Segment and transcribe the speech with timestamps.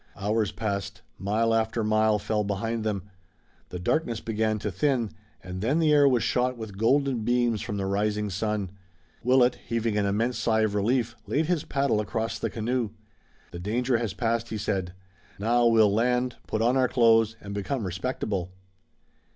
[0.15, 1.03] Hours passed.
[1.19, 3.03] Mile after mile fell behind them.
[3.69, 5.11] The darkness began to thin,
[5.43, 8.71] and then the air was shot with golden beams from the rising sun.
[9.23, 12.89] Willet, heaving an immense sigh of relief, laid his paddle across the canoe.
[13.51, 14.93] "The danger has passed," he said.
[15.37, 18.51] "Now we'll land, put on our clothes and become respectable."